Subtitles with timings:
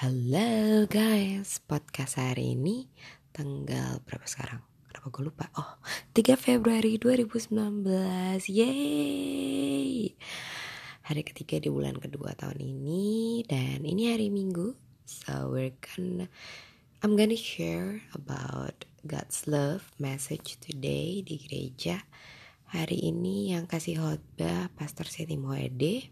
[0.00, 2.88] Halo guys, podcast hari ini
[3.36, 4.64] tanggal berapa sekarang?
[4.88, 5.52] Kenapa gue lupa?
[5.60, 5.76] Oh,
[6.16, 7.84] 3 Februari 2019
[8.48, 10.16] Yeay!
[11.04, 13.44] Hari ketiga di bulan kedua tahun ini.
[13.44, 14.72] Dan ini hari minggu.
[15.04, 16.32] So we're gonna
[17.04, 22.08] I'm gonna share about God's love message today di gereja.
[22.72, 26.08] Hari ini yang kasih khotbah Pastor Siti Moede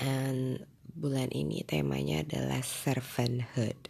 [0.00, 0.64] And
[1.00, 3.88] bulan ini temanya adalah servanthood.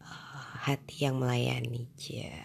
[0.00, 2.40] Uh, hati yang melayani ya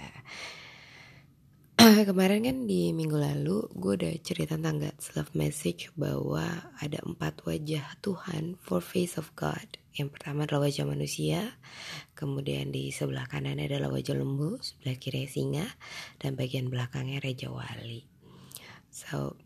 [2.12, 6.44] kemarin kan di minggu lalu gue udah cerita tentang God's love message bahwa
[6.76, 9.64] ada empat wajah Tuhan for face of God.
[9.96, 11.56] Yang pertama adalah wajah manusia
[12.20, 15.72] kemudian di sebelah kanan adalah wajah lembu sebelah kiri singa
[16.20, 18.04] dan bagian belakangnya Raja Wali.
[18.92, 19.40] So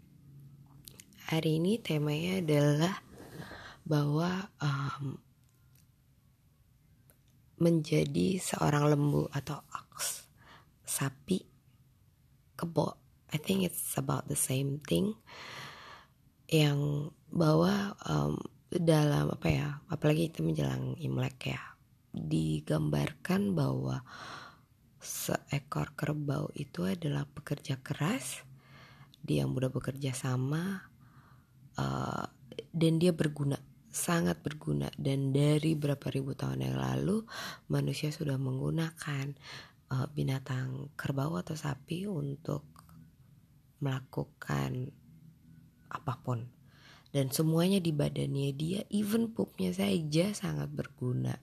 [1.29, 2.97] hari ini temanya adalah
[3.83, 5.19] bahwa um,
[7.59, 10.27] menjadi seorang lembu atau ox,
[10.83, 11.43] sapi,
[12.59, 12.99] kebo.
[13.33, 15.17] I think it's about the same thing.
[16.51, 18.37] Yang bahwa um,
[18.69, 21.61] dalam apa ya, apalagi itu menjelang Imlek ya,
[22.13, 24.05] digambarkan bahwa
[25.01, 28.45] seekor kerbau itu adalah pekerja keras,
[29.25, 30.85] dia mudah bekerja sama,
[31.75, 32.25] uh,
[32.69, 33.57] dan dia berguna
[33.93, 34.89] sangat berguna.
[34.97, 37.21] Dan dari berapa ribu tahun yang lalu
[37.69, 39.37] manusia sudah menggunakan
[39.93, 42.65] uh, binatang kerbau atau sapi untuk
[43.77, 44.89] melakukan
[45.93, 46.49] apa pun.
[47.13, 51.37] Dan semuanya di badannya dia even pupnya saja sangat berguna.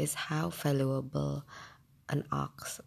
[0.00, 1.46] Is how valuable
[2.10, 2.82] an ox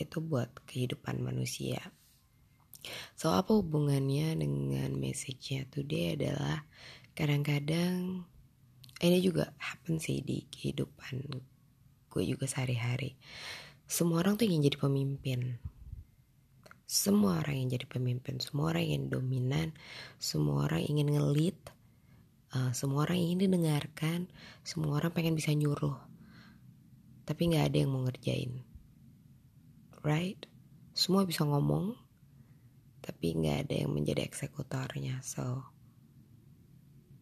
[0.00, 1.92] itu buat kehidupan manusia.
[3.12, 6.64] So apa hubungannya dengan message-nya today adalah
[7.20, 8.24] kadang-kadang
[9.04, 11.20] ini juga happen sih di kehidupan
[12.08, 13.20] gue juga sehari-hari.
[13.84, 15.60] Semua orang tuh ingin jadi pemimpin.
[16.88, 19.68] Semua orang yang jadi pemimpin semua orang ingin dominan
[20.18, 21.60] semua orang ingin ngelit
[22.50, 24.26] uh, semua orang ingin didengarkan
[24.64, 26.00] semua orang pengen bisa nyuruh.
[27.28, 28.64] Tapi nggak ada yang mau ngerjain.
[30.00, 30.40] Right?
[30.96, 32.00] Semua bisa ngomong
[33.04, 35.20] tapi nggak ada yang menjadi eksekutornya.
[35.20, 35.62] So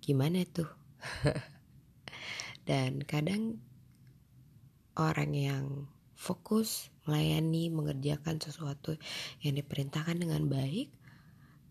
[0.09, 0.73] gimana tuh?
[2.69, 3.61] Dan kadang
[4.97, 5.65] orang yang
[6.17, 8.97] fokus melayani mengerjakan sesuatu
[9.45, 10.89] yang diperintahkan dengan baik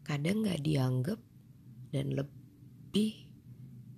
[0.08, 1.20] kadang nggak dianggap
[1.92, 3.28] dan lebih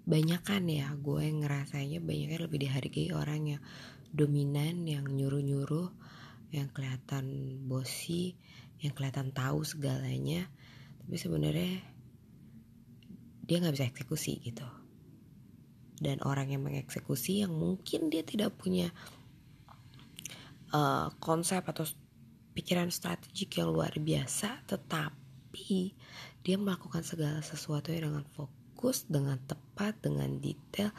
[0.10, 0.90] banyak kan ya.
[0.98, 3.62] Gue ngerasanya banyaknya lebih dihargai orang yang
[4.10, 5.94] dominan yang nyuruh-nyuruh
[6.50, 8.34] yang kelihatan bosi
[8.82, 10.50] yang kelihatan tahu segalanya.
[11.06, 11.99] Tapi sebenarnya
[13.50, 14.68] dia nggak bisa eksekusi gitu.
[15.98, 18.94] Dan orang yang mengeksekusi yang mungkin dia tidak punya
[20.70, 21.90] uh, konsep atau
[22.54, 25.98] pikiran strategik yang luar biasa tetapi
[26.46, 30.94] dia melakukan segala sesuatu dengan fokus dengan tepat dengan detail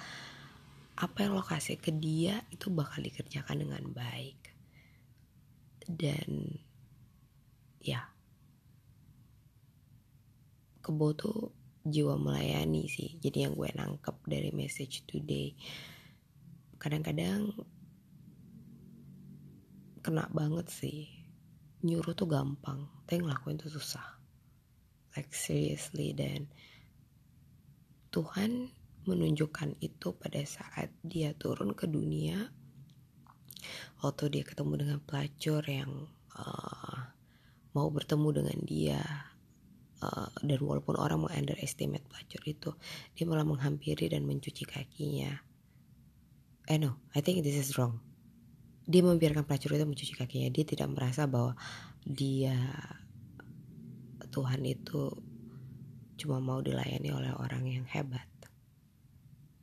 [1.00, 4.36] apa yang lokasi ke dia itu bakal dikerjakan dengan baik.
[5.86, 6.60] Dan
[7.80, 8.04] ya.
[10.84, 13.16] Kebo tuh jiwa melayani sih.
[13.20, 15.56] Jadi yang gue nangkep dari message today
[16.80, 17.52] kadang-kadang
[20.00, 21.08] kena banget sih.
[21.84, 24.20] Nyuruh tuh gampang tapi ngelakuin tuh susah.
[25.16, 26.12] Like seriously.
[26.16, 26.48] Dan
[28.10, 28.72] Tuhan
[29.08, 32.52] menunjukkan itu pada saat dia turun ke dunia
[34.00, 37.12] waktu dia ketemu dengan pelacur yang uh,
[37.76, 39.00] mau bertemu dengan dia
[40.00, 42.72] Uh, dan walaupun orang mau underestimate pelacur itu
[43.12, 45.28] dia malah menghampiri dan mencuci kakinya.
[46.64, 48.00] Eh no I think this is wrong.
[48.88, 50.48] Dia membiarkan pelacur itu mencuci kakinya.
[50.48, 51.52] Dia tidak merasa bahwa
[52.00, 52.56] dia
[54.32, 55.12] Tuhan itu
[56.16, 58.28] cuma mau dilayani oleh orang yang hebat.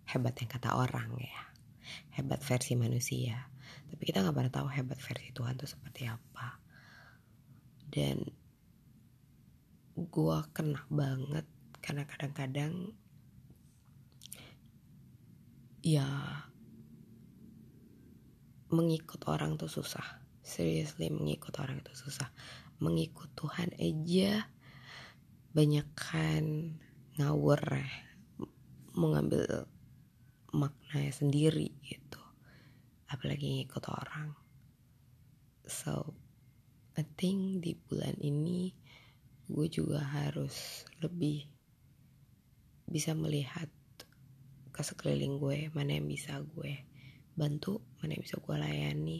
[0.05, 1.41] Hebat yang kata orang ya.
[2.13, 3.49] Hebat versi manusia.
[3.89, 6.61] Tapi kita nggak pernah tahu hebat versi Tuhan itu seperti apa.
[7.87, 8.21] Dan
[9.97, 11.49] gue kena banget
[11.81, 12.93] karena kadang-kadang
[15.81, 16.05] ya
[18.69, 20.21] mengikut orang tuh susah.
[20.45, 22.29] Seriously mengikut orang itu susah.
[22.77, 24.45] Mengikut Tuhan aja
[25.57, 26.77] banyak kan
[27.17, 27.89] ngawur ya
[28.93, 29.65] mengambil
[30.53, 32.21] maknanya sendiri gitu.
[33.09, 34.37] Apalagi ngikut orang.
[35.65, 36.13] So
[36.93, 38.73] I think di bulan ini
[39.47, 41.47] gue juga harus lebih
[42.87, 43.71] bisa melihat
[44.75, 46.83] ke sekeliling gue mana yang bisa gue
[47.31, 49.19] bantu mana yang bisa gue layani.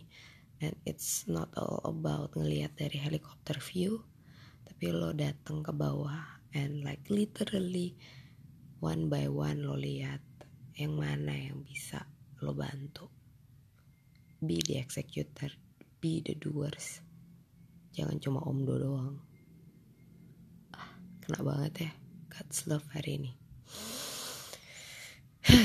[0.58, 4.04] And it's not all about ngelihat dari helikopter view
[4.68, 7.96] tapi lo datang ke bawah and like literally
[8.84, 10.20] one by one lo lihat
[10.76, 12.04] yang mana yang bisa
[12.44, 13.08] lo bantu.
[14.44, 15.50] Be the executor
[15.98, 17.02] be the doers.
[17.96, 19.27] Jangan cuma omdo doang
[21.28, 21.92] kena banget ya.
[22.32, 23.32] God's love hari ini.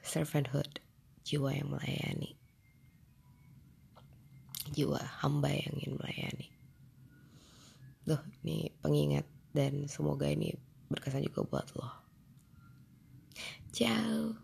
[0.00, 0.80] Servanthood.
[1.20, 2.32] Jiwa yang melayani.
[4.72, 6.48] Jiwa hamba yang ingin melayani.
[8.08, 10.56] Duh, ini pengingat dan semoga ini
[10.88, 11.88] berkesan juga buat lo.
[13.68, 14.43] Ciao.